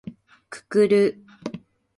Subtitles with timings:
[0.49, 1.23] くくる